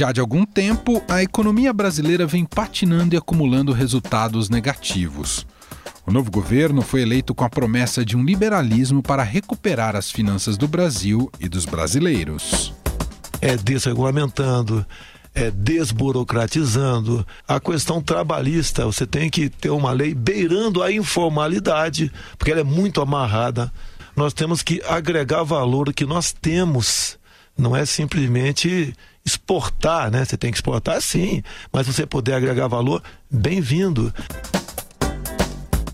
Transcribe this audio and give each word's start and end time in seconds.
Já 0.00 0.12
de 0.12 0.18
algum 0.18 0.46
tempo, 0.46 1.04
a 1.10 1.22
economia 1.22 1.74
brasileira 1.74 2.26
vem 2.26 2.42
patinando 2.42 3.14
e 3.14 3.18
acumulando 3.18 3.70
resultados 3.70 4.48
negativos. 4.48 5.46
O 6.06 6.10
novo 6.10 6.30
governo 6.30 6.80
foi 6.80 7.02
eleito 7.02 7.34
com 7.34 7.44
a 7.44 7.50
promessa 7.50 8.02
de 8.02 8.16
um 8.16 8.24
liberalismo 8.24 9.02
para 9.02 9.22
recuperar 9.22 9.94
as 9.94 10.10
finanças 10.10 10.56
do 10.56 10.66
Brasil 10.66 11.30
e 11.38 11.50
dos 11.50 11.66
brasileiros. 11.66 12.72
É 13.42 13.58
desregulamentando, 13.58 14.86
é 15.34 15.50
desburocratizando. 15.50 17.26
A 17.46 17.60
questão 17.60 18.00
trabalhista, 18.00 18.86
você 18.86 19.06
tem 19.06 19.28
que 19.28 19.50
ter 19.50 19.68
uma 19.68 19.92
lei 19.92 20.14
beirando 20.14 20.82
a 20.82 20.90
informalidade, 20.90 22.10
porque 22.38 22.52
ela 22.52 22.60
é 22.60 22.64
muito 22.64 23.02
amarrada. 23.02 23.70
Nós 24.16 24.32
temos 24.32 24.62
que 24.62 24.80
agregar 24.88 25.42
valor 25.42 25.92
que 25.92 26.06
nós 26.06 26.32
temos, 26.32 27.18
não 27.54 27.76
é 27.76 27.84
simplesmente 27.84 28.94
exportar, 29.24 30.10
né? 30.10 30.24
Você 30.24 30.36
tem 30.36 30.50
que 30.50 30.56
exportar 30.56 31.00
sim, 31.00 31.42
mas 31.72 31.86
você 31.86 32.06
puder 32.06 32.34
agregar 32.34 32.68
valor, 32.68 33.02
bem-vindo. 33.30 34.12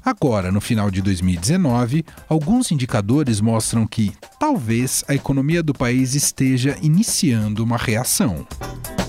Agora, 0.04 0.52
no 0.52 0.60
final 0.60 0.88
de 0.88 1.02
2019, 1.02 2.04
alguns 2.28 2.70
indicadores 2.70 3.40
mostram 3.40 3.84
que 3.84 4.12
talvez 4.38 5.04
a 5.08 5.14
economia 5.16 5.64
do 5.64 5.74
país 5.74 6.14
esteja 6.14 6.76
iniciando 6.80 7.64
uma 7.64 7.76
reação. 7.76 8.46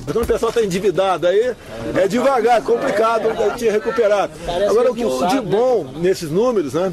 Quando 0.05 0.23
o 0.23 0.25
pessoal 0.25 0.49
está 0.49 0.63
endividado 0.63 1.27
aí, 1.27 1.53
é 1.95 2.07
devagar, 2.07 2.63
complicado 2.63 3.27
de 3.57 3.69
recuperar. 3.69 4.27
Agora, 4.67 4.91
o 4.91 4.95
que 4.95 5.03
de 5.03 5.41
bom 5.41 5.83
nesses 5.97 6.31
números, 6.31 6.73
né? 6.73 6.91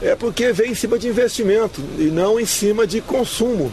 É 0.00 0.14
porque 0.14 0.52
vem 0.52 0.70
em 0.70 0.74
cima 0.74 0.98
de 0.98 1.08
investimento 1.08 1.82
e 1.98 2.04
não 2.04 2.40
em 2.40 2.46
cima 2.46 2.86
de 2.86 3.02
consumo. 3.02 3.70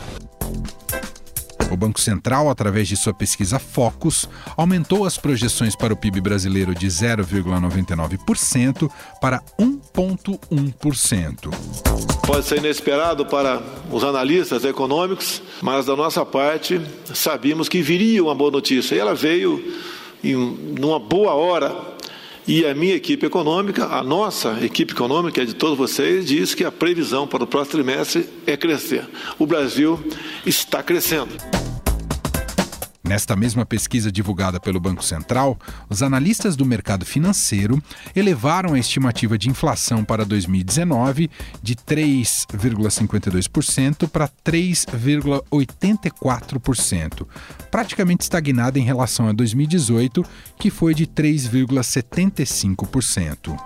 Banco 1.82 2.00
Central, 2.00 2.48
através 2.48 2.88
de 2.88 2.96
sua 2.96 3.12
pesquisa 3.12 3.58
Focus, 3.58 4.30
aumentou 4.56 5.04
as 5.04 5.18
projeções 5.18 5.76
para 5.76 5.92
o 5.92 5.98
PIB 5.98 6.22
brasileiro 6.22 6.76
de 6.76 6.86
0,99% 6.86 8.88
para 9.20 9.42
1,1%. 9.60 11.50
Pode 12.28 12.46
ser 12.46 12.59
inesperado 12.59 13.26
para 13.26 13.59
os 13.92 14.04
analistas 14.04 14.64
econômicos, 14.64 15.42
mas 15.59 15.88
da 15.88 15.96
nossa 15.96 16.24
parte 16.24 16.80
sabíamos 17.16 17.68
que 17.68 17.82
viria 17.82 18.24
uma 18.24 18.36
boa 18.36 18.52
notícia. 18.52 18.94
E 18.94 19.00
ela 19.00 19.16
veio 19.16 19.74
em 20.24 20.36
numa 20.36 21.00
boa 21.00 21.34
hora 21.34 21.76
e 22.48 22.64
a 22.64 22.76
minha 22.76 22.96
equipe 22.96 23.26
econômica, 23.26 23.86
a 23.86 24.04
nossa 24.04 24.64
equipe 24.64 24.94
econômica, 24.94 25.42
é 25.42 25.46
de 25.46 25.56
todos 25.56 25.78
vocês, 25.78 26.28
diz 26.28 26.54
que 26.54 26.64
a 26.64 26.72
previsão 26.72 27.26
para 27.26 27.44
o 27.44 27.48
próximo 27.48 27.84
trimestre 27.84 28.30
é 28.46 28.56
crescer. 28.56 29.04
O 29.40 29.48
Brasil 29.48 30.00
está 30.46 30.84
crescendo. 30.84 31.61
Nesta 33.12 33.36
mesma 33.36 33.66
pesquisa 33.66 34.09
divulgada 34.09 34.58
pelo 34.58 34.80
Banco 34.80 35.03
Central, 35.03 35.59
os 35.90 36.02
analistas 36.02 36.56
do 36.56 36.66
mercado 36.66 37.06
financeiro 37.06 37.84
elevaram 38.16 38.74
a 38.74 38.80
estimativa 38.80 39.38
de 39.38 39.50
inflação 39.50 40.02
para 40.02 40.24
2019 40.24 41.30
de 41.62 41.75
3,52% 41.75 44.08
para 44.08 44.30
3,84%, 44.46 47.28
praticamente 47.69 48.24
estagnada 48.24 48.80
em 48.80 48.84
relação 48.84 49.28
a 49.28 49.34
2018, 49.34 50.24
que 50.57 50.69
foi 50.69 50.94
de 50.94 51.06
3,75%. 51.06 53.59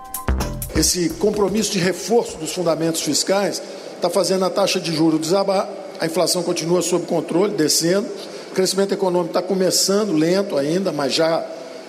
Esse 0.74 1.10
compromisso 1.20 1.70
de 1.70 1.78
reforço 1.78 2.36
dos 2.38 2.52
fundamentos 2.52 3.00
fiscais 3.00 3.62
está 3.94 4.10
fazendo 4.10 4.44
a 4.44 4.50
taxa 4.50 4.80
de 4.80 4.92
juros 4.92 5.20
desabar, 5.20 5.68
a 6.00 6.06
inflação 6.06 6.42
continua 6.42 6.82
sob 6.82 7.06
controle, 7.06 7.54
descendo 7.54 8.08
crescimento 8.56 8.94
econômico 8.94 9.36
está 9.36 9.42
começando 9.42 10.14
lento 10.14 10.56
ainda, 10.56 10.90
mas 10.90 11.12
já 11.12 11.46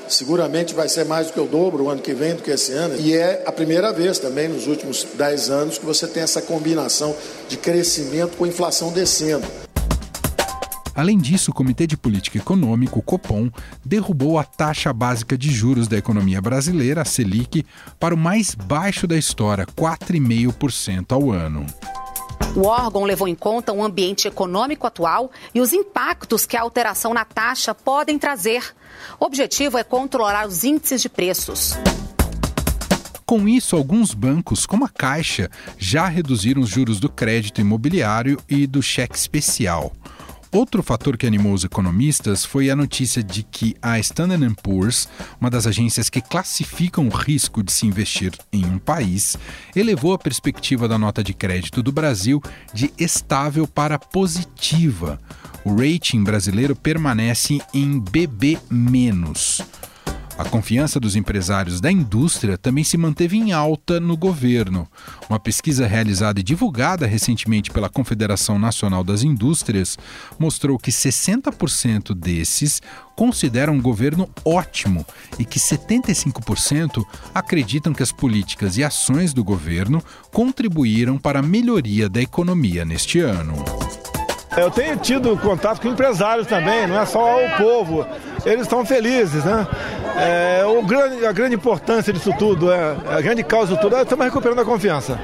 seguramente 0.09 0.73
vai 0.73 0.89
ser 0.89 1.05
mais 1.05 1.27
do 1.27 1.33
que 1.33 1.39
o 1.39 1.45
dobro 1.45 1.85
o 1.85 1.89
ano 1.89 2.01
que 2.01 2.13
vem 2.13 2.35
do 2.35 2.43
que 2.43 2.51
esse 2.51 2.73
ano. 2.73 2.99
E 2.99 3.15
é 3.15 3.41
a 3.47 3.53
primeira 3.53 3.93
vez 3.93 4.19
também 4.19 4.49
nos 4.49 4.67
últimos 4.67 5.07
10 5.17 5.49
anos 5.49 5.77
que 5.77 5.85
você 5.85 6.05
tem 6.05 6.23
essa 6.23 6.41
combinação 6.41 7.15
de 7.47 7.55
crescimento 7.55 8.35
com 8.35 8.45
inflação 8.45 8.91
descendo. 8.91 9.47
Além 10.93 11.17
disso, 11.17 11.51
o 11.51 11.53
Comitê 11.53 11.87
de 11.87 11.95
Política 11.95 12.37
Econômica, 12.37 12.99
o 12.99 13.01
Copom, 13.01 13.49
derrubou 13.85 14.37
a 14.37 14.43
taxa 14.43 14.91
básica 14.91 15.37
de 15.37 15.49
juros 15.49 15.87
da 15.87 15.97
economia 15.97 16.41
brasileira, 16.41 17.03
a 17.03 17.05
Selic, 17.05 17.65
para 17.97 18.13
o 18.13 18.17
mais 18.17 18.53
baixo 18.53 19.07
da 19.07 19.15
história, 19.15 19.65
4,5% 19.65 21.13
ao 21.13 21.31
ano. 21.31 21.65
O 22.55 22.65
órgão 22.65 23.03
levou 23.03 23.27
em 23.27 23.35
conta 23.35 23.71
o 23.71 23.83
ambiente 23.83 24.27
econômico 24.27 24.87
atual 24.87 25.31
e 25.53 25.61
os 25.61 25.73
impactos 25.73 26.45
que 26.45 26.57
a 26.57 26.61
alteração 26.61 27.13
na 27.13 27.23
taxa 27.23 27.75
podem 27.75 28.17
trazer. 28.17 28.75
O 29.19 29.25
objetivo 29.25 29.77
é 29.77 29.83
controlar 29.83 30.47
os 30.47 30.63
índices 30.63 31.01
de 31.01 31.09
preços. 31.09 31.77
Com 33.25 33.47
isso, 33.47 33.75
alguns 33.75 34.13
bancos, 34.13 34.65
como 34.65 34.85
a 34.85 34.89
Caixa, 34.89 35.51
já 35.77 36.07
reduziram 36.07 36.61
os 36.61 36.69
juros 36.69 36.97
do 36.97 37.09
crédito 37.09 37.59
imobiliário 37.59 38.39
e 38.47 38.65
do 38.65 38.81
cheque 38.81 39.17
especial. 39.17 39.91
Outro 40.51 40.81
fator 40.81 41.17
que 41.17 41.27
animou 41.27 41.53
os 41.53 41.65
economistas 41.65 42.45
foi 42.45 42.69
a 42.69 42.75
notícia 42.75 43.21
de 43.21 43.43
que 43.43 43.75
a 43.81 43.99
Standard 43.99 44.55
Poor's, 44.63 45.07
uma 45.39 45.49
das 45.49 45.67
agências 45.67 46.09
que 46.09 46.21
classificam 46.21 47.07
o 47.07 47.11
risco 47.11 47.61
de 47.61 47.71
se 47.71 47.85
investir 47.85 48.31
em 48.51 48.65
um 48.65 48.79
país, 48.79 49.37
elevou 49.75 50.13
a 50.13 50.17
perspectiva 50.17 50.87
da 50.87 50.97
nota 50.97 51.23
de 51.23 51.33
crédito 51.33 51.83
do 51.83 51.91
Brasil 51.91 52.41
de 52.73 52.91
estável 52.97 53.67
para 53.67 53.99
positiva. 53.99 55.19
O 55.65 55.75
rating 55.75 56.23
brasileiro 56.23 56.75
permanece 56.75 57.59
em 57.73 57.99
BB-. 57.99 58.57
A 60.37 60.45
confiança 60.45 60.99
dos 60.99 61.15
empresários 61.15 61.81
da 61.81 61.91
indústria 61.91 62.59
também 62.59 62.83
se 62.83 62.95
manteve 62.95 63.37
em 63.37 63.53
alta 63.53 63.99
no 63.99 64.15
governo. 64.15 64.87
Uma 65.27 65.39
pesquisa 65.39 65.87
realizada 65.87 66.39
e 66.39 66.43
divulgada 66.43 67.07
recentemente 67.07 67.71
pela 67.71 67.89
Confederação 67.89 68.59
Nacional 68.59 69.03
das 69.03 69.23
Indústrias 69.23 69.97
mostrou 70.37 70.77
que 70.77 70.91
60% 70.91 72.13
desses 72.13 72.83
consideram 73.15 73.79
o 73.79 73.81
governo 73.81 74.29
ótimo 74.45 75.03
e 75.39 75.43
que 75.43 75.59
75% 75.59 77.03
acreditam 77.33 77.91
que 77.91 78.03
as 78.03 78.11
políticas 78.11 78.77
e 78.77 78.83
ações 78.83 79.33
do 79.33 79.43
governo 79.43 80.03
contribuíram 80.31 81.17
para 81.17 81.39
a 81.39 81.43
melhoria 81.43 82.07
da 82.07 82.21
economia 82.21 82.85
neste 82.85 83.19
ano. 83.19 83.55
Eu 84.57 84.71
tenho 84.71 84.97
tido 84.97 85.37
contato 85.37 85.79
com 85.79 85.87
empresários 85.87 86.47
também, 86.47 86.87
não 86.87 86.99
é 86.99 87.05
só 87.05 87.45
o 87.45 87.57
povo. 87.57 88.03
Eles 88.47 88.61
estão 88.61 88.85
felizes, 88.85 89.43
né? 89.43 89.67
É, 90.15 90.65
o 90.65 90.81
grande, 90.81 91.25
a 91.25 91.33
grande 91.33 91.55
importância 91.55 92.13
disso 92.13 92.31
tudo, 92.39 92.71
é, 92.71 92.95
a 93.09 93.19
grande 93.19 93.43
causa 93.43 93.73
disso 93.73 93.81
tudo 93.81 93.97
é 93.97 94.03
estamos 94.03 94.25
recuperando 94.25 94.59
a 94.59 94.65
confiança. 94.65 95.19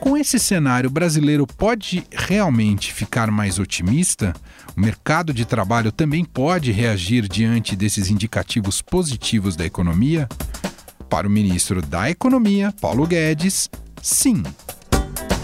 Com 0.00 0.16
esse 0.16 0.36
cenário, 0.40 0.90
o 0.90 0.92
brasileiro 0.92 1.46
pode 1.46 2.04
realmente 2.10 2.92
ficar 2.92 3.30
mais 3.30 3.60
otimista? 3.60 4.32
O 4.76 4.80
mercado 4.80 5.32
de 5.32 5.44
trabalho 5.44 5.92
também 5.92 6.24
pode 6.24 6.72
reagir 6.72 7.28
diante 7.28 7.76
desses 7.76 8.10
indicativos 8.10 8.82
positivos 8.82 9.54
da 9.54 9.64
economia? 9.64 10.28
Para 11.08 11.28
o 11.28 11.30
ministro 11.30 11.80
da 11.80 12.10
Economia, 12.10 12.74
Paulo 12.80 13.06
Guedes, 13.06 13.70
sim 14.02 14.42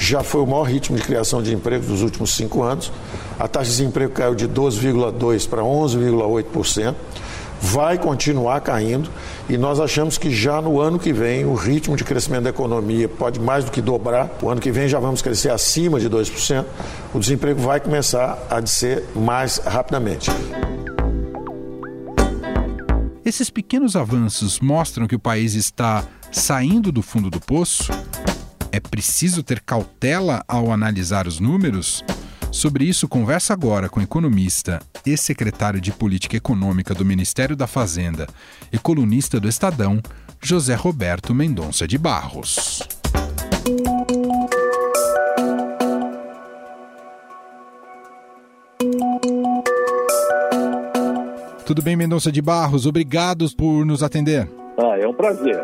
já 0.02 0.24
foi 0.24 0.42
o 0.42 0.46
maior 0.46 0.64
ritmo 0.64 0.96
de 0.96 1.02
criação 1.02 1.40
de 1.40 1.54
emprego 1.54 1.86
dos 1.86 2.02
últimos 2.02 2.34
cinco 2.34 2.62
anos. 2.62 2.90
A 3.38 3.48
taxa 3.48 3.70
de 3.70 3.76
desemprego 3.76 4.12
caiu 4.12 4.34
de 4.34 4.48
12,2% 4.48 5.48
para 5.48 5.62
11,8%. 5.62 6.94
Vai 7.64 7.96
continuar 7.96 8.60
caindo 8.60 9.08
e 9.48 9.56
nós 9.56 9.78
achamos 9.78 10.18
que 10.18 10.32
já 10.32 10.60
no 10.60 10.80
ano 10.80 10.98
que 10.98 11.12
vem 11.12 11.44
o 11.44 11.54
ritmo 11.54 11.96
de 11.96 12.02
crescimento 12.02 12.42
da 12.42 12.50
economia 12.50 13.08
pode 13.08 13.38
mais 13.38 13.64
do 13.64 13.70
que 13.70 13.80
dobrar. 13.80 14.36
O 14.42 14.50
ano 14.50 14.60
que 14.60 14.72
vem 14.72 14.88
já 14.88 14.98
vamos 14.98 15.22
crescer 15.22 15.50
acima 15.50 16.00
de 16.00 16.10
2%. 16.10 16.64
O 17.14 17.20
desemprego 17.20 17.60
vai 17.60 17.78
começar 17.78 18.36
a 18.50 18.58
descer 18.58 19.04
mais 19.14 19.58
rapidamente. 19.58 20.28
Esses 23.24 23.48
pequenos 23.48 23.94
avanços 23.94 24.58
mostram 24.58 25.06
que 25.06 25.14
o 25.14 25.20
país 25.20 25.54
está 25.54 26.04
saindo 26.32 26.90
do 26.90 27.00
fundo 27.00 27.30
do 27.30 27.38
poço? 27.38 27.92
É 28.72 28.80
preciso 28.80 29.42
ter 29.42 29.60
cautela 29.60 30.42
ao 30.48 30.72
analisar 30.72 31.28
os 31.28 31.38
números? 31.38 32.02
Sobre 32.52 32.84
isso, 32.84 33.08
conversa 33.08 33.54
agora 33.54 33.88
com 33.88 33.98
economista 34.00 34.78
e 35.06 35.16
secretário 35.16 35.80
de 35.80 35.90
Política 35.90 36.36
Econômica 36.36 36.94
do 36.94 37.02
Ministério 37.02 37.56
da 37.56 37.66
Fazenda 37.66 38.28
e 38.70 38.78
colunista 38.78 39.40
do 39.40 39.48
Estadão, 39.48 40.00
José 40.38 40.74
Roberto 40.74 41.34
Mendonça 41.34 41.88
de 41.88 41.96
Barros. 41.96 42.86
Tudo 51.64 51.80
bem, 51.80 51.96
Mendonça 51.96 52.30
de 52.30 52.42
Barros? 52.42 52.84
Obrigado 52.84 53.48
por 53.56 53.86
nos 53.86 54.02
atender. 54.02 54.46
Ah, 54.78 54.98
é 54.98 55.08
um 55.08 55.14
prazer. 55.14 55.58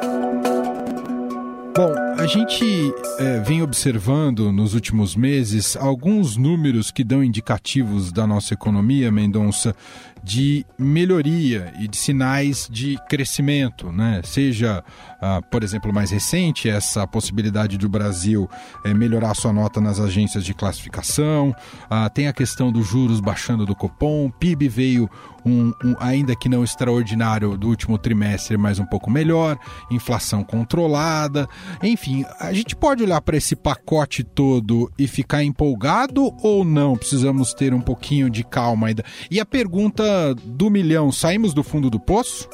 Bom, 1.78 1.94
a 2.18 2.26
gente 2.26 2.92
é, 3.20 3.38
vem 3.38 3.62
observando 3.62 4.50
nos 4.50 4.74
últimos 4.74 5.14
meses 5.14 5.76
alguns 5.76 6.36
números 6.36 6.90
que 6.90 7.04
dão 7.04 7.22
indicativos 7.22 8.10
da 8.10 8.26
nossa 8.26 8.52
economia, 8.52 9.12
Mendonça, 9.12 9.72
de 10.20 10.66
melhoria 10.76 11.72
e 11.78 11.86
de 11.86 11.96
sinais 11.96 12.68
de 12.68 12.98
crescimento, 13.08 13.92
né? 13.92 14.20
Seja, 14.24 14.82
ah, 15.20 15.40
por 15.40 15.62
exemplo, 15.62 15.92
mais 15.92 16.10
recente, 16.10 16.68
essa 16.68 17.06
possibilidade 17.06 17.78
do 17.78 17.88
Brasil 17.88 18.50
é, 18.84 18.92
melhorar 18.92 19.34
sua 19.34 19.52
nota 19.52 19.80
nas 19.80 20.00
agências 20.00 20.44
de 20.44 20.52
classificação, 20.52 21.54
ah, 21.88 22.10
tem 22.10 22.26
a 22.26 22.32
questão 22.32 22.72
dos 22.72 22.88
juros 22.88 23.20
baixando 23.20 23.64
do 23.64 23.76
Copom, 23.76 24.28
PIB 24.30 24.68
veio 24.68 25.08
um, 25.44 25.72
um, 25.84 25.94
ainda 25.98 26.34
que 26.36 26.48
não 26.48 26.64
extraordinário 26.64 27.56
do 27.56 27.68
último 27.68 27.98
trimestre, 27.98 28.56
mas 28.56 28.78
um 28.78 28.86
pouco 28.86 29.10
melhor, 29.10 29.58
inflação 29.90 30.42
controlada, 30.44 31.48
enfim, 31.82 32.24
a 32.40 32.52
gente 32.52 32.76
pode 32.76 33.02
olhar 33.02 33.20
para 33.20 33.36
esse 33.36 33.56
pacote 33.56 34.24
todo 34.24 34.90
e 34.98 35.06
ficar 35.06 35.42
empolgado 35.42 36.30
ou 36.42 36.64
não? 36.64 36.96
Precisamos 36.96 37.54
ter 37.54 37.72
um 37.74 37.80
pouquinho 37.80 38.30
de 38.30 38.44
calma 38.44 38.88
ainda. 38.88 39.04
E 39.30 39.40
a 39.40 39.46
pergunta 39.46 40.34
do 40.44 40.70
milhão, 40.70 41.10
saímos 41.12 41.54
do 41.54 41.62
fundo 41.62 41.90
do 41.90 42.00
poço? 42.00 42.48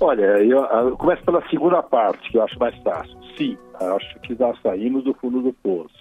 Olha, 0.00 0.42
eu, 0.42 0.58
eu 0.58 0.96
começo 0.96 1.22
pela 1.24 1.48
segunda 1.48 1.82
parte, 1.82 2.30
que 2.30 2.36
eu 2.36 2.42
acho 2.42 2.58
mais 2.58 2.76
fácil. 2.82 3.16
Sim, 3.36 3.56
acho 3.80 4.18
que 4.20 4.34
nós 4.38 4.60
saímos 4.60 5.04
do 5.04 5.14
fundo 5.14 5.40
do 5.40 5.52
poço. 5.52 5.94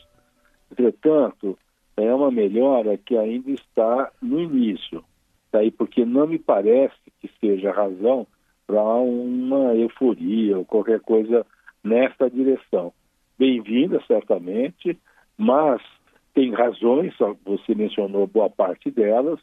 Entretanto, 0.72 1.58
é 1.98 2.14
uma 2.14 2.32
melhora 2.32 2.98
que 2.98 3.18
ainda 3.18 3.52
está 3.52 4.12
no 4.22 4.40
início. 4.40 5.04
Daí 5.52 5.72
porque 5.72 6.06
não 6.06 6.28
me 6.28 6.40
parece 6.40 6.96
que 7.20 7.30
seja 7.40 7.72
razão 7.72 8.26
para 8.66 8.82
uma 8.82 9.76
euforia 9.76 10.58
ou 10.58 10.66
qualquer 10.66 11.02
coisa 11.02 11.46
nessa 11.84 12.30
direção. 12.30 12.94
Bem-vinda, 13.38 14.02
certamente, 14.08 14.98
mas 15.38 15.82
tem 16.34 16.54
razões, 16.54 17.14
você 17.44 17.76
mencionou 17.76 18.28
boa 18.28 18.50
parte 18.50 18.90
delas, 18.90 19.40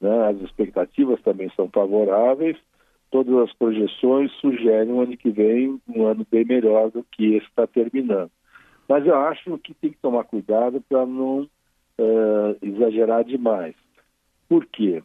né? 0.00 0.28
as 0.28 0.40
expectativas 0.40 1.20
também 1.22 1.50
são 1.54 1.68
favoráveis, 1.68 2.56
todas 3.10 3.34
as 3.36 3.52
projeções 3.54 4.32
sugerem 4.40 4.92
um 4.92 5.00
ano 5.00 5.16
que 5.16 5.30
vem 5.30 5.78
um 5.88 6.06
ano 6.06 6.26
bem 6.30 6.44
melhor 6.44 6.90
do 6.90 7.04
que 7.12 7.34
esse 7.34 7.46
está 7.46 7.66
terminando. 7.66 8.30
Mas 8.88 9.06
eu 9.06 9.14
acho 9.14 9.58
que 9.58 9.74
tem 9.74 9.90
que 9.90 9.98
tomar 9.98 10.24
cuidado 10.24 10.80
para 10.88 11.04
não 11.04 11.42
uh, 11.42 12.56
exagerar 12.62 13.24
demais. 13.24 13.74
Por 14.48 14.66
quê? 14.66 15.02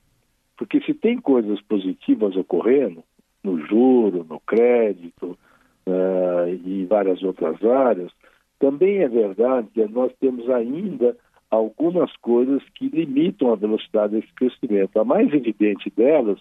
Porque 0.58 0.82
se 0.82 0.94
tem 0.94 1.20
coisas 1.20 1.62
positivas 1.62 2.36
ocorrendo, 2.36 3.04
no 3.44 3.60
juro, 3.68 4.26
no 4.28 4.40
crédito 4.40 5.38
uh, 5.86 6.50
e 6.66 6.86
várias 6.86 7.22
outras 7.24 7.64
áreas, 7.64 8.12
também 8.60 9.00
é 9.00 9.08
verdade 9.08 9.68
que 9.74 9.86
nós 9.86 10.12
temos 10.20 10.50
ainda 10.50 11.16
algumas 11.52 12.12
coisas 12.18 12.64
que 12.74 12.88
limitam 12.88 13.52
a 13.52 13.56
velocidade 13.56 14.14
desse 14.14 14.34
crescimento. 14.34 15.00
A 15.00 15.06
mais 15.06 15.32
evidente 15.34 15.92
delas, 15.96 16.40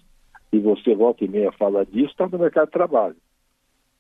e 0.53 0.59
você 0.59 0.95
volta 0.95 1.25
e 1.25 1.29
meia 1.29 1.53
fala 1.53 1.85
disso, 1.85 2.11
está 2.11 2.29
no 2.29 2.39
mercado 2.39 2.67
de 2.67 2.73
trabalho. 2.73 3.17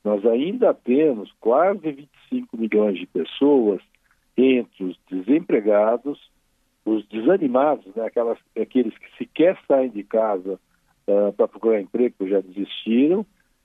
Nós 0.05 0.25
ainda 0.27 0.73
temos 0.75 1.33
quase 1.41 1.93
25 2.31 2.57
milhões 2.57 2.99
de 2.99 3.07
pessoas 3.07 3.81
entre 4.37 4.85
os 4.85 4.99
desempregados, 5.11 6.19
os 6.85 7.07
desanimados, 7.09 7.87
né, 7.95 8.05
aquelas, 8.05 8.39
aqueles 8.61 8.97
que 8.99 9.17
sequer 9.17 9.59
saem 9.67 9.91
de 9.91 10.03
casa 10.03 10.59
uh, 11.09 11.33
para 11.33 11.49
procurar 11.49 11.81
emprego, 11.81 12.15
que 12.19 12.29
já 12.29 12.41
desistiram, 12.41 13.25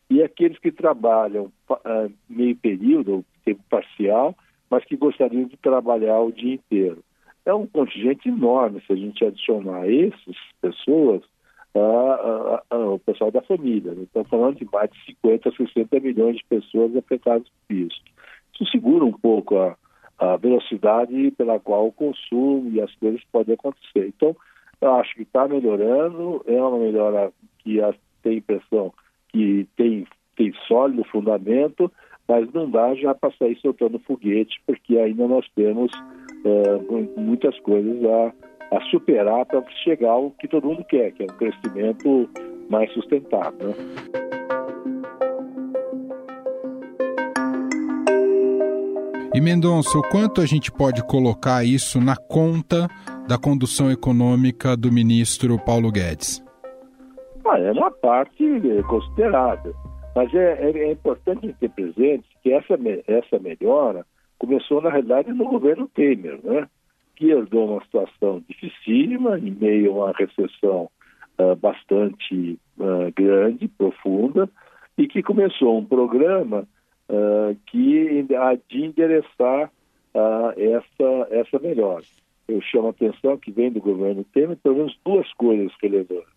e 0.09 0.23
aqueles 0.23 0.57
que 0.59 0.71
trabalham 0.71 1.51
uh, 1.69 2.11
meio 2.29 2.55
período, 2.55 3.25
tempo 3.43 3.61
parcial, 3.69 4.35
mas 4.69 4.85
que 4.85 4.95
gostariam 4.95 5.45
de 5.45 5.57
trabalhar 5.57 6.19
o 6.19 6.31
dia 6.31 6.55
inteiro 6.55 7.03
é 7.49 7.53
um 7.53 7.65
contingente 7.65 8.29
enorme 8.29 8.81
se 8.85 8.93
a 8.93 8.95
gente 8.95 9.25
adicionar 9.25 9.89
essas 9.89 10.35
pessoas 10.61 11.23
o 12.71 12.99
pessoal 12.99 13.31
da 13.31 13.41
família. 13.43 13.93
Né? 13.93 14.03
Estamos 14.03 14.27
falando 14.29 14.57
de 14.57 14.65
mais 14.71 14.89
de 14.89 15.05
50, 15.05 15.51
60 15.51 15.99
milhões 15.99 16.37
de 16.37 16.43
pessoas 16.45 16.95
afetadas 16.95 17.47
por 17.67 17.75
isso. 17.75 18.01
Isso 18.53 18.71
segura 18.71 19.05
um 19.05 19.11
pouco 19.11 19.57
a, 19.57 19.77
a 20.19 20.35
velocidade 20.35 21.31
pela 21.31 21.59
qual 21.59 21.87
o 21.87 21.91
consumo 21.91 22.69
e 22.71 22.81
as 22.81 22.93
coisas 22.95 23.21
podem 23.31 23.53
acontecer. 23.55 24.07
Então, 24.07 24.35
eu 24.81 24.95
acho 24.95 25.15
que 25.15 25.23
está 25.23 25.47
melhorando, 25.47 26.43
é 26.45 26.61
uma 26.61 26.77
melhora 26.77 27.31
que 27.59 27.79
tem 28.21 28.37
impressão 28.37 28.93
que 29.29 29.67
tem, 29.77 30.05
tem 30.35 30.53
sólido 30.67 31.03
fundamento, 31.05 31.91
mas 32.27 32.51
não 32.53 32.69
dá 32.69 32.93
já 32.95 33.15
para 33.15 33.31
sair 33.33 33.57
soltando 33.59 33.99
foguete, 33.99 34.61
porque 34.65 34.97
ainda 34.97 35.27
nós 35.27 35.47
temos 35.55 35.91
é, 36.45 37.19
muitas 37.19 37.57
coisas 37.59 38.03
a, 38.05 38.77
a 38.77 38.81
superar 38.89 39.45
para 39.45 39.63
chegar 39.83 40.11
ao 40.11 40.31
que 40.31 40.47
todo 40.47 40.67
mundo 40.67 40.83
quer, 40.83 41.11
que 41.11 41.23
é 41.23 41.25
um 41.25 41.37
crescimento 41.37 42.29
mais 42.69 42.91
sustentável. 42.93 43.69
Né? 43.69 44.18
E 49.39 49.41
Mendonça, 49.41 49.97
o 49.97 50.01
quanto 50.01 50.41
a 50.41 50.45
gente 50.45 50.69
pode 50.69 51.01
colocar 51.01 51.63
isso 51.63 52.01
na 52.01 52.17
conta 52.17 52.89
da 53.25 53.37
condução 53.37 53.89
econômica 53.89 54.75
do 54.75 54.91
ministro 54.91 55.57
Paulo 55.57 55.89
Guedes? 55.93 56.43
Ah, 57.45 57.57
é 57.57 57.71
uma 57.71 57.89
parte 57.89 58.43
considerável. 58.85 59.73
Mas 60.13 60.33
é, 60.33 60.57
é, 60.59 60.77
é 60.79 60.91
importante 60.91 61.55
ter 61.57 61.69
presente 61.69 62.27
que 62.43 62.51
essa, 62.51 62.77
essa 63.07 63.39
melhora 63.39 64.05
começou, 64.37 64.81
na 64.81 64.89
realidade, 64.89 65.31
no 65.31 65.45
governo 65.45 65.87
Temer, 65.87 66.37
né? 66.43 66.67
que 67.15 67.31
herdou 67.31 67.71
uma 67.71 67.81
situação 67.85 68.43
dificílima, 68.45 69.39
em 69.39 69.51
meio 69.51 70.01
a 70.01 70.05
uma 70.07 70.13
recessão 70.17 70.89
uh, 71.39 71.55
bastante 71.55 72.59
uh, 72.77 73.09
grande, 73.15 73.69
profunda, 73.69 74.49
e 74.97 75.07
que 75.07 75.23
começou 75.23 75.79
um 75.79 75.85
programa 75.85 76.67
uh, 77.09 77.55
que 77.65 78.27
há 78.35 78.55
de 78.69 78.85
endereçar 78.85 79.71
essa, 80.57 81.27
essa 81.29 81.59
melhora. 81.59 82.03
Eu 82.47 82.59
chamo 82.61 82.87
a 82.87 82.89
atenção 82.89 83.37
que 83.37 83.51
vem 83.51 83.71
do 83.71 83.79
governo 83.79 84.25
Temer 84.33 84.57
pelo 84.57 84.77
menos 84.77 84.97
duas 85.05 85.31
coisas 85.33 85.71
relevantes. 85.81 86.27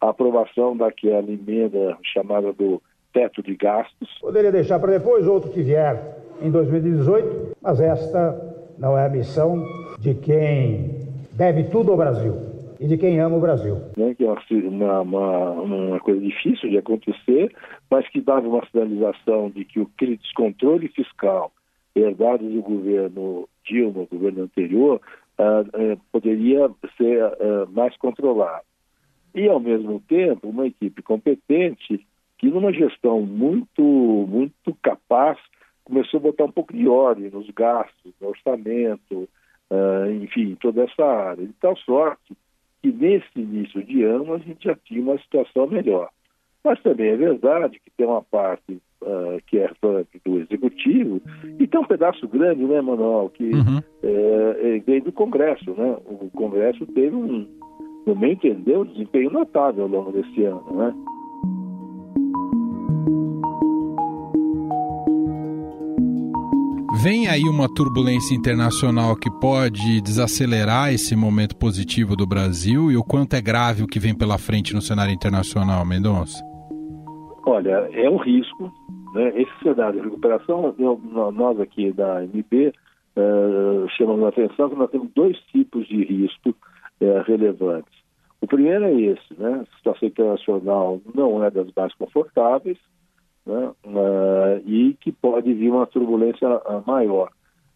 A 0.00 0.08
aprovação 0.08 0.74
daquela 0.76 1.30
emenda 1.30 1.98
chamada 2.02 2.52
do 2.52 2.82
teto 3.12 3.42
de 3.42 3.54
gastos. 3.54 4.08
Poderia 4.20 4.50
deixar 4.50 4.78
para 4.78 4.98
depois 4.98 5.26
outro 5.26 5.50
que 5.52 5.62
vier 5.62 6.18
em 6.40 6.50
2018, 6.50 7.56
mas 7.60 7.78
esta 7.78 8.74
não 8.78 8.98
é 8.98 9.06
a 9.06 9.10
missão 9.10 9.62
de 9.98 10.14
quem 10.14 10.98
deve 11.32 11.64
tudo 11.64 11.92
ao 11.92 11.96
Brasil 11.96 12.53
e 12.84 12.86
de 12.86 12.98
quem 12.98 13.18
ama 13.18 13.36
o 13.36 13.40
Brasil. 13.40 13.76
Né, 13.96 14.14
que 14.14 14.24
é 14.24 14.34
uma, 14.68 15.00
uma, 15.00 15.50
uma, 15.52 16.00
coisa 16.00 16.20
difícil 16.20 16.68
de 16.68 16.76
acontecer, 16.76 17.50
mas 17.90 18.06
que 18.10 18.20
dava 18.20 18.46
uma 18.46 18.64
sinalização 18.70 19.48
de 19.48 19.64
que 19.64 19.80
aquele 19.80 20.18
descontrole 20.18 20.88
fiscal 20.88 21.50
herdado 21.94 22.46
do 22.46 22.60
governo 22.60 23.48
Dilma, 23.64 24.06
governo 24.10 24.42
anterior, 24.42 25.00
uh, 25.38 25.94
uh, 25.94 26.00
poderia 26.12 26.70
ser 26.98 27.24
uh, 27.24 27.70
mais 27.72 27.96
controlado. 27.96 28.66
E, 29.34 29.48
ao 29.48 29.58
mesmo 29.58 30.02
tempo, 30.06 30.48
uma 30.48 30.66
equipe 30.66 31.00
competente 31.00 32.06
que, 32.36 32.50
numa 32.50 32.70
gestão 32.70 33.22
muito, 33.22 33.82
muito 33.82 34.76
capaz, 34.82 35.38
começou 35.84 36.18
a 36.18 36.24
botar 36.24 36.44
um 36.44 36.52
pouco 36.52 36.74
de 36.74 36.86
ordem 36.86 37.30
nos 37.30 37.48
gastos, 37.50 38.12
no 38.20 38.28
orçamento, 38.28 39.26
uh, 39.70 40.10
enfim, 40.22 40.54
toda 40.60 40.82
essa 40.82 41.02
área. 41.02 41.46
De 41.46 41.52
tal 41.54 41.76
sorte 41.78 42.36
que 42.84 42.92
nesse 42.92 43.26
início 43.34 43.82
de 43.82 44.02
ano 44.04 44.34
a 44.34 44.38
gente 44.38 44.64
já 44.64 44.76
tinha 44.84 45.00
uma 45.00 45.16
situação 45.16 45.66
melhor. 45.66 46.10
Mas 46.62 46.82
também 46.82 47.08
é 47.08 47.16
verdade 47.16 47.80
que 47.82 47.90
tem 47.96 48.06
uma 48.06 48.20
parte 48.20 48.78
uh, 49.00 49.40
que 49.46 49.56
é 49.56 49.70
do 50.22 50.38
executivo 50.38 51.22
e 51.58 51.66
tem 51.66 51.80
um 51.80 51.86
pedaço 51.86 52.28
grande, 52.28 52.62
né, 52.62 52.82
Manuel, 52.82 53.30
que 53.32 53.44
uhum. 53.44 53.80
é, 54.02 54.82
vem 54.86 55.00
do 55.00 55.12
Congresso, 55.12 55.70
né? 55.70 55.96
O 56.04 56.30
Congresso 56.30 56.84
teve 56.88 57.16
um, 57.16 57.48
no 58.06 58.14
meu 58.14 58.30
entender, 58.30 58.76
um 58.76 58.84
desempenho 58.84 59.30
notável 59.30 59.84
ao 59.84 59.88
longo 59.88 60.12
desse 60.12 60.44
ano, 60.44 60.62
né? 60.74 60.94
Vem 67.04 67.28
aí 67.28 67.42
uma 67.42 67.68
turbulência 67.68 68.34
internacional 68.34 69.14
que 69.14 69.30
pode 69.30 70.00
desacelerar 70.00 70.90
esse 70.90 71.14
momento 71.14 71.54
positivo 71.54 72.16
do 72.16 72.26
Brasil 72.26 72.90
e 72.90 72.96
o 72.96 73.04
quanto 73.04 73.34
é 73.34 73.42
grave 73.42 73.82
o 73.82 73.86
que 73.86 74.00
vem 74.00 74.16
pela 74.16 74.38
frente 74.38 74.72
no 74.72 74.80
cenário 74.80 75.12
internacional, 75.12 75.84
Mendonça? 75.84 76.42
Olha, 77.44 77.90
é 77.92 78.08
um 78.08 78.16
risco. 78.16 78.72
Né? 79.12 79.38
Esse 79.38 79.52
cenário 79.62 80.00
de 80.00 80.08
recuperação, 80.08 80.74
eu, 80.78 80.98
nós 81.30 81.60
aqui 81.60 81.92
da 81.92 82.22
MB 82.22 82.68
uh, 82.68 82.72
eh, 83.16 83.86
chamamos 83.98 84.24
a 84.24 84.28
atenção 84.28 84.70
que 84.70 84.76
nós 84.76 84.90
temos 84.90 85.10
dois 85.14 85.36
tipos 85.52 85.86
de 85.86 86.02
risco 86.04 86.56
uh, 87.02 87.22
relevantes. 87.26 87.92
O 88.40 88.46
primeiro 88.46 88.82
é 88.82 88.94
esse, 88.94 89.38
né? 89.38 89.62
A 89.62 89.76
situação 89.76 90.08
internacional 90.08 91.02
não 91.14 91.44
é 91.44 91.50
das 91.50 91.66
mais 91.76 91.92
confortáveis, 91.96 92.78
né? 93.46 93.72
Uh, 93.84 94.62
e 94.68 94.94
que 94.94 95.12
pode 95.12 95.52
vir 95.52 95.70
uma 95.70 95.86
turbulência 95.86 96.48
maior. 96.86 97.30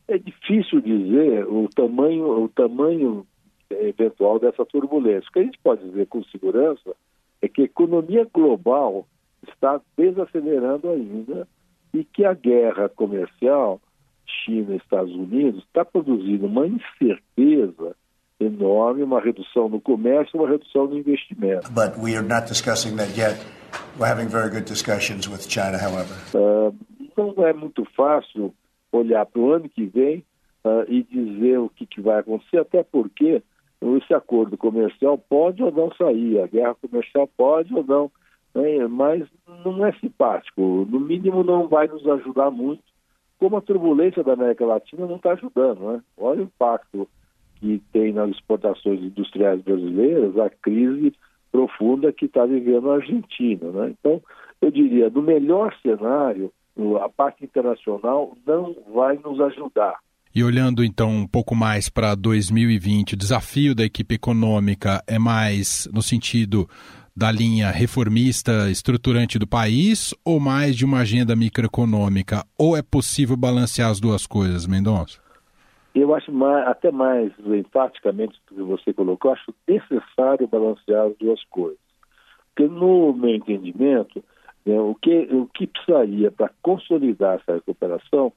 É 0.06 0.16
difícil 0.18 0.80
dizer 0.80 1.46
o 1.46 1.68
tamanho, 1.68 2.44
o 2.44 2.48
tamanho 2.48 3.26
eventual 3.70 4.38
dessa 4.38 4.64
turbulência. 4.64 5.28
O 5.28 5.32
que 5.32 5.38
a 5.40 5.44
gente 5.44 5.58
pode 5.58 5.84
dizer 5.84 6.06
com 6.06 6.22
segurança 6.25 6.94
é 7.42 7.48
que 7.48 7.62
a 7.62 7.64
economia 7.64 8.26
global 8.32 9.06
está 9.46 9.80
desacelerando 9.96 10.88
ainda 10.88 11.46
e 11.92 12.04
que 12.04 12.25
a 12.25 12.34
guerra 12.34 12.88
comercial 12.88 13.80
China 14.26 14.75
Estados 14.76 15.14
Unidos 15.14 15.62
está 15.64 15.84
produzindo 15.84 16.46
uma 16.46 16.66
incerteza 16.66 17.96
enorme, 18.40 19.02
uma 19.02 19.21
redução 19.21 19.68
no 19.68 19.80
comércio, 19.80 20.38
uma 20.38 20.49
redução 20.49 20.87
no 20.87 20.97
investimento. 20.97 21.71
But 21.73 21.99
we 21.99 22.16
are 22.16 22.26
not 22.26 22.47
discussing 22.47 22.97
that 22.97 23.18
yet. 23.18 23.38
We're 23.99 24.11
having 24.11 24.28
very 24.28 24.50
good 24.50 24.64
discussions 24.64 25.28
with 25.28 25.49
China, 25.49 25.78
however. 25.78 26.14
Uh, 26.35 26.75
não 27.16 27.47
é 27.47 27.52
muito 27.52 27.85
fácil 27.97 28.54
olhar 28.92 29.26
para 29.26 29.40
o 29.40 29.52
ano 29.52 29.68
que 29.68 29.87
vem 29.87 30.25
uh, 30.64 30.85
e 30.88 31.02
dizer 31.02 31.59
o 31.59 31.68
que, 31.68 31.85
que 31.85 32.00
vai 32.00 32.21
acontecer, 32.21 32.59
até 32.59 32.83
porque 32.83 33.42
esse 33.80 34.14
acordo 34.14 34.57
comercial 34.57 35.18
pode 35.18 35.62
ou 35.62 35.71
não 35.71 35.92
sair, 35.95 36.40
a 36.40 36.47
guerra 36.47 36.75
comercial 36.76 37.28
pode 37.37 37.73
ou 37.75 37.85
não, 37.85 38.11
né? 38.54 38.87
mas 38.88 39.26
não 39.64 39.85
é 39.85 39.92
simpático. 39.95 40.87
No 40.90 41.00
mínimo, 41.00 41.45
não 41.45 41.68
vai 41.68 41.87
nos 41.87 42.07
ajudar 42.07 42.50
muito, 42.50 42.83
como 43.38 43.57
a 43.57 43.61
turbulência 43.61 44.23
da 44.25 44.33
América 44.33 44.66
Latina 44.66 45.07
não 45.07 45.16
está 45.16 45.33
ajudando. 45.33 45.80
Né? 45.92 46.02
Olha 46.16 46.40
o 46.40 46.45
impacto 46.45 47.09
que 47.61 47.83
tem 47.93 48.12
nas 48.12 48.31
exportações 48.31 49.00
industriais 49.00 49.61
brasileiras, 49.62 50.38
a 50.38 50.50
crise 50.50 51.12
profunda 51.50 52.12
que 52.12 52.27
está 52.27 52.45
vivendo 52.47 52.91
a 52.91 52.97
Argentina. 52.97 53.71
Né? 53.71 53.95
Então, 53.99 54.23
eu 54.61 54.71
diria, 54.71 55.11
no 55.11 55.23
melhor 55.23 55.75
cenário, 55.83 56.53
a 57.03 57.09
parte 57.09 57.45
internacional 57.45 58.37
não 58.47 58.77
vai 58.95 59.19
nos 59.19 59.41
ajudar. 59.41 59.97
E 60.35 60.45
olhando 60.45 60.85
então 60.85 61.11
um 61.11 61.27
pouco 61.27 61.55
mais 61.55 61.88
para 61.88 62.15
2020, 62.15 63.15
o 63.15 63.17
desafio 63.17 63.75
da 63.75 63.85
equipe 63.85 64.15
econômica 64.15 65.03
é 65.07 65.19
mais 65.19 65.88
no 65.93 66.03
sentido 66.03 66.69
da 67.17 67.33
linha 67.33 67.71
reformista 67.71 68.71
estruturante 68.71 69.41
do 69.41 69.47
país 69.47 70.15
ou 70.25 70.38
mais 70.38 70.77
de 70.77 70.85
uma 70.85 71.00
agenda 71.00 71.35
microeconômica? 71.35 72.45
Ou 72.57 72.77
é 72.77 72.83
possível 72.83 73.37
balancear 73.37 73.91
as 73.91 73.99
duas 73.99 74.25
coisas, 74.25 74.67
Mendonça? 74.67 75.19
Eu 75.95 76.14
acho 76.14 76.30
mais, 76.30 76.66
até 76.68 76.90
mais 76.90 77.33
enfaticamente 77.38 78.38
do 78.49 78.54
que 78.54 78.62
você 78.62 78.92
colocou, 78.92 79.33
acho 79.33 79.54
necessário 79.66 80.47
balancear 80.47 81.07
as 81.07 81.16
duas 81.16 81.42
coisas. 81.45 81.78
Porque, 82.54 82.68
no 82.68 83.12
meu 83.12 83.35
entendimento, 83.35 84.23
né, 84.64 84.78
o, 84.78 84.95
que, 84.95 85.28
o 85.33 85.47
que 85.47 85.66
precisaria 85.66 86.30
para 86.30 86.50
consolidar 86.62 87.37
essa 87.37 87.54
recuperação 87.54 88.33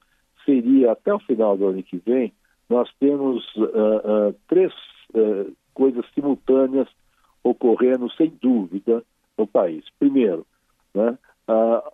seria, 0.45 0.91
até 0.91 1.13
o 1.13 1.19
final 1.19 1.57
do 1.57 1.67
ano 1.67 1.83
que 1.83 1.97
vem, 1.97 2.33
nós 2.69 2.89
temos 2.99 3.45
uh, 3.57 4.29
uh, 4.29 4.35
três 4.47 4.71
uh, 5.13 5.51
coisas 5.73 6.05
simultâneas 6.13 6.87
ocorrendo, 7.43 8.09
sem 8.11 8.29
dúvida, 8.41 9.03
no 9.37 9.45
país. 9.45 9.83
Primeiro, 9.99 10.45
né, 10.93 11.17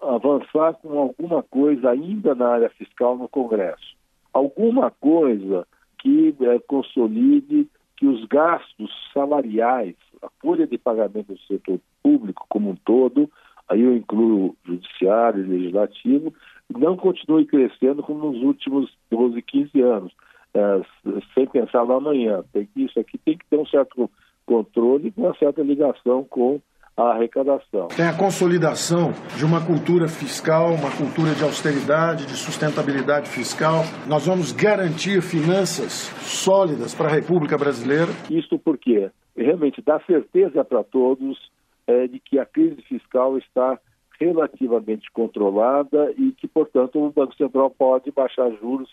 avançar 0.02 0.74
com 0.76 1.00
alguma 1.00 1.42
coisa 1.42 1.90
ainda 1.90 2.36
na 2.36 2.50
área 2.50 2.70
fiscal 2.70 3.18
no 3.18 3.28
Congresso. 3.28 3.96
Alguma 4.38 4.92
coisa 4.92 5.66
que 5.98 6.36
é, 6.42 6.60
consolide 6.60 7.68
que 7.96 8.06
os 8.06 8.24
gastos 8.26 8.92
salariais, 9.12 9.96
a 10.22 10.30
folha 10.40 10.68
de 10.68 10.78
pagamento 10.78 11.34
do 11.34 11.40
setor 11.40 11.80
público 12.04 12.46
como 12.48 12.70
um 12.70 12.76
todo, 12.76 13.28
aí 13.68 13.82
eu 13.82 13.98
incluo 13.98 14.56
judiciário 14.64 15.44
e 15.44 15.48
legislativo, 15.48 16.32
não 16.70 16.96
continue 16.96 17.48
crescendo 17.48 18.04
como 18.04 18.32
nos 18.32 18.44
últimos 18.44 18.96
12, 19.10 19.42
15 19.42 19.82
anos, 19.82 20.14
é, 20.54 20.82
sem 21.34 21.48
pensar 21.48 21.84
no 21.88 21.94
amanhã. 21.94 22.44
Tem 22.54 22.70
isso 22.76 23.00
aqui 23.00 23.18
tem 23.18 23.40
que 23.40 23.46
ter 23.48 23.58
um 23.58 23.66
certo 23.66 24.08
controle 24.46 25.12
com 25.12 25.22
uma 25.22 25.36
certa 25.36 25.64
ligação 25.64 26.24
com 26.24 26.62
a 26.98 27.12
arrecadação. 27.12 27.90
Tem 27.90 28.08
a 28.08 28.18
consolidação 28.18 29.14
de 29.38 29.46
uma 29.46 29.64
cultura 29.64 30.08
fiscal, 30.08 30.74
uma 30.74 30.90
cultura 30.90 31.36
de 31.36 31.44
austeridade, 31.44 32.26
de 32.26 32.34
sustentabilidade 32.34 33.30
fiscal. 33.30 33.84
Nós 34.08 34.26
vamos 34.26 34.52
garantir 34.52 35.22
finanças 35.22 36.10
sólidas 36.24 36.96
para 36.96 37.08
a 37.08 37.12
República 37.12 37.56
Brasileira. 37.56 38.12
Isso 38.32 38.58
porque 38.58 39.12
realmente 39.36 39.80
dá 39.86 40.00
certeza 40.08 40.66
para 40.66 40.84
todos 40.84 41.38
é, 41.86 42.08
de 42.08 42.20
que 42.20 42.40
a 42.40 42.46
crise 42.46 42.82
fiscal 42.82 43.38
está 43.38 43.80
relativamente 44.20 45.12
controlada 45.12 46.12
e 46.18 46.32
que, 46.32 46.48
portanto, 46.48 47.00
o 47.00 47.12
Banco 47.12 47.36
Central 47.36 47.70
pode 47.70 48.12
baixar 48.12 48.50
juros 48.60 48.90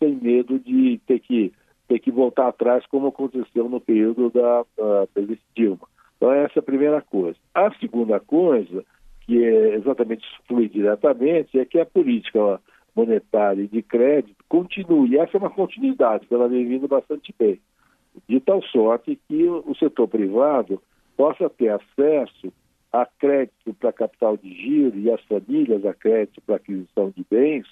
sem 0.00 0.16
medo 0.16 0.58
de 0.58 1.00
ter 1.06 1.20
que 1.20 1.52
ter 1.86 2.00
que 2.00 2.10
voltar 2.10 2.48
atrás, 2.48 2.84
como 2.86 3.06
aconteceu 3.06 3.68
no 3.68 3.80
período 3.80 4.28
da 4.28 5.06
presidente 5.14 5.42
Dilma. 5.56 5.86
Então, 6.16 6.32
essa 6.32 6.58
é 6.58 6.60
a 6.60 6.62
primeira 6.62 7.00
coisa. 7.00 7.36
A 7.54 7.70
segunda 7.74 8.18
coisa, 8.18 8.84
que 9.20 9.42
é 9.42 9.74
exatamente 9.74 10.24
flui 10.46 10.68
diretamente, 10.68 11.58
é 11.58 11.64
que 11.64 11.78
a 11.78 11.86
política 11.86 12.60
monetária 12.94 13.62
e 13.62 13.68
de 13.68 13.82
crédito 13.82 14.42
continue. 14.48 15.10
E 15.10 15.18
essa 15.18 15.36
é 15.36 15.40
uma 15.40 15.50
continuidade, 15.50 16.26
ela 16.30 16.48
vem 16.48 16.66
vindo 16.66 16.88
bastante 16.88 17.34
bem. 17.38 17.60
De 18.26 18.40
tal 18.40 18.62
sorte 18.62 19.20
que 19.28 19.46
o 19.46 19.74
setor 19.78 20.08
privado 20.08 20.82
possa 21.16 21.50
ter 21.50 21.68
acesso 21.68 22.50
a 22.92 23.04
crédito 23.04 23.74
para 23.78 23.92
capital 23.92 24.36
de 24.38 24.50
giro 24.54 24.98
e 24.98 25.10
as 25.10 25.20
famílias 25.24 25.84
a 25.84 25.92
crédito 25.92 26.40
para 26.40 26.56
aquisição 26.56 27.12
de 27.14 27.26
bens, 27.28 27.66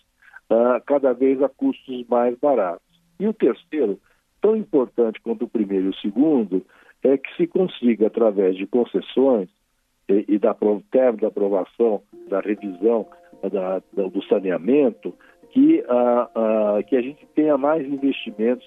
uh, 0.51 0.83
cada 0.85 1.15
vez 1.15 1.43
a 1.43 1.49
custos 1.49 2.07
mais 2.09 2.37
baratos. 2.39 2.85
E 3.19 3.27
o 3.27 3.33
terceiro, 3.33 3.99
tão 4.43 4.55
importante 4.55 5.21
quanto 5.23 5.47
o 5.47 5.49
primeiro 5.49 5.87
e 5.87 5.91
o 5.91 5.97
segundo, 5.97 6.65
é 7.05 7.19
que 7.19 7.37
se 7.37 7.47
consiga, 7.47 8.07
através 8.07 8.57
de 8.57 8.67
concessões 8.67 9.49
e, 10.09 10.25
e 10.27 10.39
da 10.39 10.55
término 10.91 11.21
da 11.21 11.29
aprovação 11.29 12.03
da 12.29 12.41
revisão 12.41 13.07
da, 13.53 13.79
do 14.09 14.23
saneamento, 14.25 15.15
que, 15.51 15.85
a, 15.87 16.31
a, 16.79 16.83
que 16.83 16.97
a 16.97 17.03
gente 17.03 17.25
tenha 17.35 17.57
mais 17.59 17.87
investimentos 17.87 18.67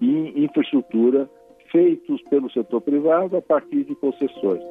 em 0.00 0.44
infraestrutura 0.44 1.28
feitos 1.70 2.20
pelo 2.28 2.50
setor 2.50 2.82
privado 2.82 3.36
a 3.36 3.42
partir 3.42 3.84
de 3.84 3.94
concessões. 3.94 4.62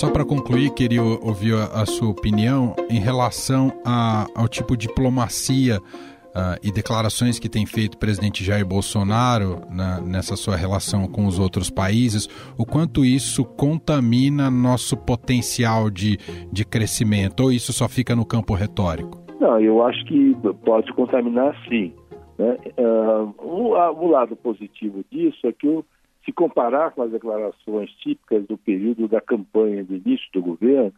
Só 0.00 0.10
para 0.10 0.24
concluir, 0.24 0.70
queria 0.70 1.02
ouvir 1.02 1.54
a, 1.54 1.82
a, 1.82 1.84
sua 1.84 2.08
opinião 2.08 2.74
em 2.88 2.98
relação 2.98 3.70
a, 3.84 4.24
ao 4.34 4.48
tipo 4.48 4.74
de 4.74 4.86
diplomacia 4.86 5.78
uh, 5.78 6.56
e 6.64 6.72
declarações 6.72 7.38
que 7.38 7.50
tem 7.50 7.66
feito 7.66 7.96
o 7.96 7.98
presidente 7.98 8.42
Jair 8.42 8.64
Bolsonaro 8.64 9.60
na, 9.70 10.00
nessa 10.00 10.36
sua 10.36 10.56
relação 10.56 11.06
com 11.06 11.26
os 11.26 11.38
outros 11.38 11.68
países, 11.68 12.30
o 12.56 12.64
quanto 12.64 13.04
isso 13.04 13.44
contamina 13.44 14.50
nosso 14.50 14.96
potencial 14.96 15.90
de, 15.90 16.16
de 16.50 16.64
crescimento, 16.64 17.40
ou 17.40 17.52
isso 17.52 17.70
só 17.70 17.86
fica 17.86 18.16
no 18.16 18.24
campo 18.24 18.54
retórico? 18.54 19.20
Não, 19.38 19.60
eu 19.60 19.84
acho 19.84 20.02
que 20.06 20.34
pode 20.64 20.90
contaminar 20.94 21.54
sim. 21.68 21.92
Né? 22.38 22.56
Uh, 22.78 23.34
o, 23.36 23.74
o 23.74 24.08
lado 24.08 24.34
positivo 24.34 25.04
disso 25.10 25.46
é 25.46 25.52
que 25.52 25.66
o 25.66 25.84
se 26.24 26.32
comparar 26.32 26.90
com 26.92 27.02
as 27.02 27.10
declarações 27.10 27.90
típicas 27.92 28.46
do 28.46 28.56
período 28.58 29.08
da 29.08 29.20
campanha 29.20 29.82
de 29.82 29.96
início 29.96 30.26
do 30.32 30.42
governo, 30.42 30.92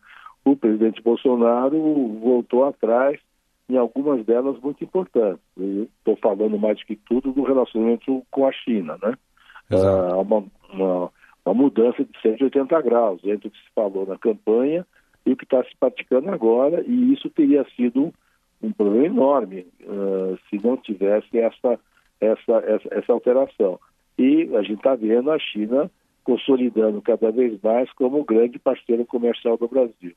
o 0.44 0.56
presidente 0.56 1.02
Bolsonaro 1.02 1.78
voltou 2.20 2.64
atrás 2.64 3.18
em 3.68 3.76
algumas 3.76 4.24
delas 4.26 4.58
muito 4.60 4.82
importantes. 4.82 5.42
Estou 5.56 6.16
falando 6.16 6.58
mais 6.58 6.78
do 6.78 6.84
que 6.84 6.96
tudo 6.96 7.32
do 7.32 7.42
relacionamento 7.42 8.22
com 8.30 8.46
a 8.46 8.52
China, 8.52 8.98
né? 9.02 9.14
Ah, 9.70 10.16
uma, 10.18 10.44
uma, 10.70 11.10
uma, 11.44 11.54
mudança 11.54 12.04
de 12.04 12.20
180 12.20 12.82
graus 12.82 13.20
entre 13.24 13.48
o 13.48 13.50
que 13.50 13.56
se 13.56 13.70
falou 13.74 14.06
na 14.06 14.18
campanha 14.18 14.86
e 15.24 15.32
o 15.32 15.36
que 15.36 15.44
está 15.44 15.62
se 15.64 15.74
praticando 15.78 16.30
agora, 16.30 16.82
e 16.86 17.12
isso 17.12 17.30
teria 17.30 17.64
sido 17.76 18.12
um 18.60 18.72
problema 18.72 19.06
enorme 19.06 19.66
uh, 19.82 20.38
se 20.50 20.62
não 20.62 20.76
tivesse 20.76 21.38
essa, 21.38 21.78
essa, 22.20 22.52
essa, 22.66 22.88
essa 22.90 23.12
alteração. 23.12 23.78
E 24.22 24.48
a 24.56 24.62
gente 24.62 24.76
está 24.76 24.94
vendo 24.94 25.32
a 25.32 25.38
China 25.40 25.90
consolidando 26.22 27.02
cada 27.02 27.32
vez 27.32 27.60
mais 27.60 27.92
como 27.94 28.24
grande 28.24 28.56
parceiro 28.56 29.04
comercial 29.04 29.58
do 29.58 29.66
Brasil. 29.66 30.12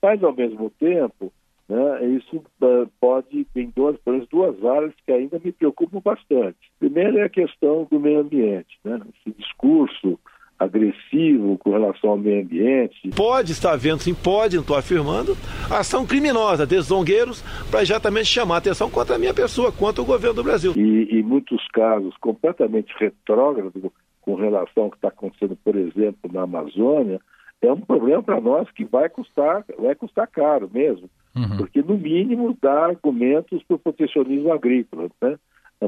Mas, 0.00 0.24
ao 0.24 0.34
mesmo 0.34 0.70
tempo, 0.70 1.30
né, 1.68 2.06
isso 2.06 2.38
uh, 2.38 2.90
pode, 2.98 3.44
tem 3.52 3.70
duas, 3.76 3.98
duas 4.30 4.64
áreas 4.64 4.94
que 5.04 5.12
ainda 5.12 5.38
me 5.38 5.52
preocupam 5.52 6.00
bastante. 6.00 6.56
Primeiro 6.78 7.18
é 7.18 7.24
a 7.24 7.28
questão 7.28 7.86
do 7.90 8.00
meio 8.00 8.20
ambiente, 8.20 8.78
né? 8.82 8.98
esse 9.14 9.36
discurso 9.36 10.18
agressivo 10.58 11.58
com 11.58 11.70
relação 11.70 12.10
ao 12.10 12.16
meio 12.16 12.42
ambiente. 12.42 13.10
Pode 13.16 13.52
estar 13.52 13.72
havendo, 13.72 14.02
sim, 14.02 14.14
pode, 14.14 14.56
não 14.56 14.62
estou 14.62 14.76
afirmando, 14.76 15.36
ação 15.70 16.06
criminosa 16.06 16.66
desses 16.66 16.86
zongueiros 16.86 17.42
para 17.70 17.82
exatamente 17.82 18.26
chamar 18.26 18.56
a 18.56 18.58
atenção 18.58 18.90
contra 18.90 19.16
a 19.16 19.18
minha 19.18 19.34
pessoa, 19.34 19.72
contra 19.72 20.02
o 20.02 20.06
governo 20.06 20.36
do 20.36 20.44
Brasil. 20.44 20.72
E 20.76 21.18
em 21.18 21.22
muitos 21.22 21.66
casos 21.68 22.16
completamente 22.18 22.94
retrógrado 22.98 23.92
com 24.20 24.34
relação 24.34 24.84
ao 24.84 24.90
que 24.90 24.96
está 24.96 25.08
acontecendo, 25.08 25.56
por 25.62 25.76
exemplo, 25.76 26.30
na 26.32 26.42
Amazônia, 26.42 27.20
é 27.60 27.72
um 27.72 27.80
problema 27.80 28.22
para 28.22 28.40
nós 28.40 28.70
que 28.70 28.84
vai 28.84 29.08
custar, 29.08 29.64
vai 29.78 29.94
custar 29.94 30.26
caro 30.28 30.70
mesmo, 30.72 31.08
uhum. 31.34 31.56
porque 31.56 31.82
no 31.82 31.96
mínimo 31.96 32.56
dá 32.60 32.86
argumentos 32.86 33.62
para 33.64 33.76
o 33.76 33.78
protecionismo 33.78 34.52
agrícola, 34.52 35.08
né? 35.20 35.36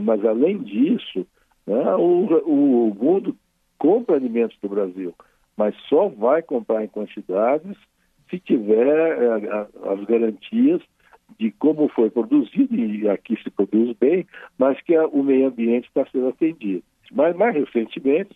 Mas 0.00 0.24
além 0.24 0.58
disso, 0.62 1.26
né, 1.66 1.94
o, 1.96 2.26
o 2.44 2.94
mundo 2.94 3.36
compra 3.78 4.16
alimentos 4.16 4.56
do 4.62 4.68
Brasil, 4.68 5.14
mas 5.56 5.74
só 5.88 6.08
vai 6.08 6.42
comprar 6.42 6.84
em 6.84 6.88
quantidades 6.88 7.76
se 8.30 8.38
tiver 8.40 8.86
é, 8.86 9.90
as 9.90 10.04
garantias 10.04 10.82
de 11.38 11.50
como 11.52 11.88
foi 11.88 12.08
produzido, 12.10 12.74
e 12.74 13.08
aqui 13.08 13.36
se 13.42 13.50
produz 13.50 13.96
bem, 13.98 14.26
mas 14.58 14.80
que 14.82 14.96
o 14.98 15.22
meio 15.22 15.48
ambiente 15.48 15.88
está 15.88 16.06
sendo 16.10 16.28
atendido. 16.28 16.82
Mas 17.12 17.36
mais 17.36 17.54
recentemente, 17.54 18.30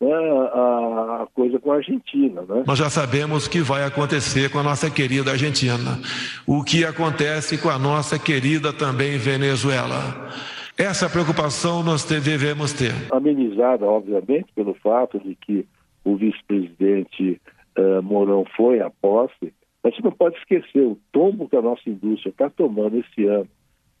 né, 0.00 0.12
a, 0.12 1.22
a, 1.22 1.26
coisa 1.34 1.58
com 1.58 1.72
a 1.72 1.76
Argentina. 1.76 2.42
Né? 2.42 2.64
Nós 2.66 2.78
já 2.78 2.90
sabemos 2.90 3.46
o 3.46 3.50
que 3.50 3.60
vai 3.60 3.84
acontecer 3.84 4.50
com 4.50 4.58
a 4.58 4.62
nossa 4.62 4.90
querida 4.90 5.32
Argentina, 5.32 5.98
o 6.46 6.62
que 6.62 6.84
acontece 6.84 7.58
com 7.58 7.68
a 7.68 7.78
nossa 7.78 8.18
querida 8.18 8.72
também 8.72 9.18
Venezuela. 9.18 10.30
Essa 10.78 11.08
preocupação 11.08 11.82
nós 11.82 12.04
devemos 12.04 12.74
ter. 12.74 12.92
Amenizada, 13.10 13.86
obviamente, 13.86 14.52
pelo 14.54 14.74
fato 14.74 15.18
de 15.18 15.34
que 15.34 15.66
o 16.04 16.16
vice-presidente 16.16 17.40
uh, 17.78 18.02
Mourão 18.02 18.44
foi 18.54 18.80
à 18.80 18.90
posse, 18.90 19.54
a 19.82 19.88
gente 19.88 20.04
não 20.04 20.12
pode 20.12 20.36
esquecer 20.36 20.82
o 20.82 20.98
tombo 21.12 21.48
que 21.48 21.56
a 21.56 21.62
nossa 21.62 21.88
indústria 21.88 22.30
está 22.30 22.50
tomando 22.50 22.98
esse 22.98 23.24
ano 23.24 23.48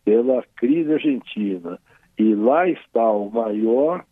pela 0.04 0.44
crise 0.56 0.92
argentina. 0.92 1.78
E 2.18 2.34
lá 2.34 2.68
está 2.68 3.10
o 3.10 3.30
maior 3.30 4.04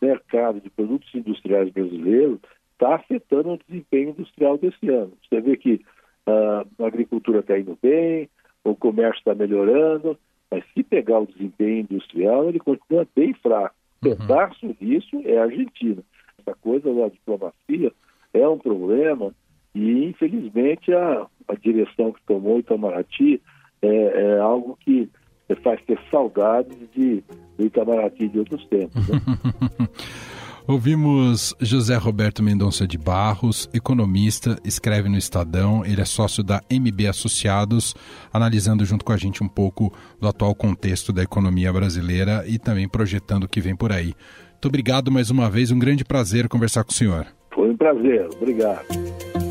mercado 0.00 0.60
de 0.60 0.68
produtos 0.68 1.14
industriais 1.14 1.70
brasileiros, 1.70 2.40
está 2.72 2.96
afetando 2.96 3.52
o 3.52 3.58
desempenho 3.66 4.10
industrial 4.10 4.58
desse 4.58 4.86
ano. 4.90 5.12
Você 5.26 5.40
vê 5.40 5.56
que 5.56 5.80
uh, 6.26 6.84
a 6.84 6.86
agricultura 6.86 7.40
está 7.40 7.58
indo 7.58 7.78
bem, 7.80 8.28
o 8.62 8.76
comércio 8.76 9.18
está 9.18 9.34
melhorando, 9.34 10.18
mas 10.52 10.62
se 10.74 10.82
pegar 10.82 11.20
o 11.20 11.26
desempenho 11.26 11.86
industrial, 11.90 12.46
ele 12.46 12.58
continua 12.58 13.08
bem 13.16 13.32
fraco. 13.32 13.74
Uhum. 14.04 14.14
Pedaço 14.14 14.76
disso 14.78 15.22
é 15.24 15.38
a 15.38 15.44
Argentina. 15.44 16.02
Essa 16.38 16.54
coisa 16.56 16.92
da 16.92 17.08
diplomacia 17.08 17.90
é 18.34 18.46
um 18.46 18.58
problema 18.58 19.34
e, 19.74 20.04
infelizmente, 20.04 20.92
a, 20.92 21.26
a 21.48 21.54
direção 21.54 22.12
que 22.12 22.20
tomou 22.26 22.58
Itamaraty 22.58 23.40
é, 23.80 23.88
é 23.88 24.38
algo 24.40 24.76
que 24.78 25.08
faz 25.62 25.80
ter 25.86 25.98
saudades 26.10 26.76
de, 26.94 27.24
do 27.56 27.64
Itamaraty 27.64 28.28
de 28.28 28.38
outros 28.38 28.66
tempos. 28.66 29.08
Né? 29.08 29.18
Ouvimos 30.66 31.54
José 31.60 31.96
Roberto 31.96 32.42
Mendonça 32.42 32.86
de 32.86 32.96
Barros, 32.96 33.68
economista, 33.74 34.56
escreve 34.64 35.08
no 35.08 35.18
Estadão, 35.18 35.84
ele 35.84 36.00
é 36.00 36.04
sócio 36.04 36.44
da 36.44 36.62
MB 36.70 37.08
Associados, 37.08 37.94
analisando 38.32 38.84
junto 38.84 39.04
com 39.04 39.12
a 39.12 39.16
gente 39.16 39.42
um 39.42 39.48
pouco 39.48 39.92
do 40.20 40.28
atual 40.28 40.54
contexto 40.54 41.12
da 41.12 41.22
economia 41.22 41.72
brasileira 41.72 42.44
e 42.46 42.60
também 42.60 42.88
projetando 42.88 43.44
o 43.44 43.48
que 43.48 43.60
vem 43.60 43.74
por 43.74 43.90
aí. 43.90 44.14
Muito 44.52 44.68
obrigado 44.68 45.10
mais 45.10 45.30
uma 45.30 45.50
vez, 45.50 45.72
um 45.72 45.78
grande 45.78 46.04
prazer 46.04 46.48
conversar 46.48 46.84
com 46.84 46.92
o 46.92 46.94
senhor. 46.94 47.26
Foi 47.52 47.68
um 47.68 47.76
prazer, 47.76 48.28
obrigado. 48.36 49.41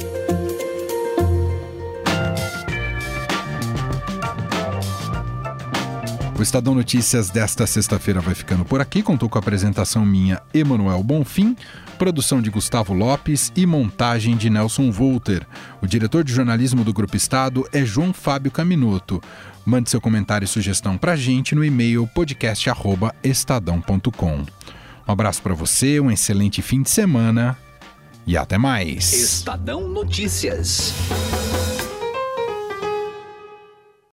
O 6.41 6.43
Estadão 6.43 6.73
Notícias 6.73 7.30
desta 7.30 7.67
sexta-feira 7.67 8.19
vai 8.19 8.34
ficando 8.34 8.65
por 8.65 8.82
aqui. 8.82 9.04
Contou 9.04 9.30
com 9.30 9.38
a 9.38 9.41
apresentação 9.41 10.04
minha, 10.04 10.41
Emanuel 10.51 11.04
Bonfim, 11.04 11.56
produção 11.99 12.41
de 12.41 12.49
Gustavo 12.49 12.95
Lopes 12.95 13.51
e 13.56 13.63
montagem 13.63 14.36
de 14.36 14.49
Nelson 14.49 14.89
Volter. 14.89 15.45
O 15.84 15.86
diretor 15.86 16.23
de 16.23 16.34
jornalismo 16.34 16.84
do 16.84 16.91
Grupo 16.91 17.15
Estado 17.15 17.63
é 17.71 17.86
João 17.86 18.12
Fábio 18.12 18.49
Caminuto. 18.49 19.21
Mande 19.63 19.91
seu 19.91 20.01
comentário 20.01 20.45
e 20.45 20.47
sugestão 20.47 20.97
para 20.97 21.12
a 21.12 21.15
gente 21.15 21.54
no 21.54 21.63
e-mail 21.63 22.08
podcast@estadão.com. 22.08 24.45
Um 25.08 25.12
abraço 25.12 25.43
para 25.43 25.54
você, 25.54 25.99
um 25.99 26.10
excelente 26.10 26.63
fim 26.63 26.82
de 26.82 26.89
semana 26.89 27.56
e 28.25 28.36
até 28.36 28.58
mais. 28.58 29.13
Estadão 29.13 29.88
Notícias. 29.88 30.91